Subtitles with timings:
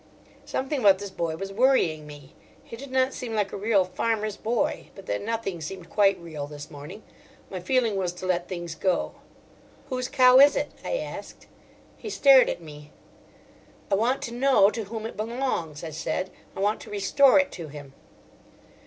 [0.45, 2.33] Something about this boy was worrying me.
[2.63, 4.89] He did not seem like a real farmer's boy.
[4.95, 7.03] But then nothing seemed quite real this morning.
[7.51, 9.13] My feeling was to let things go.
[9.89, 11.45] "Whose cow is it?" I asked.
[11.97, 12.91] He stared at me.
[13.91, 16.31] "I want to know to whom it belongs," I said.
[16.55, 17.93] "I want to restore it to him."